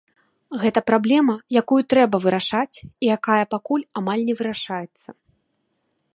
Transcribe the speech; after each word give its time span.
Гэта 0.61 0.79
праблема, 0.89 1.35
якую 1.61 1.77
трэба 1.95 2.17
вырашаць, 2.25 2.75
і 2.89 3.13
якая 3.19 3.39
пакуль 3.55 3.87
амаль 4.03 4.21
не 4.33 4.41
вырашаецца. 4.43 5.09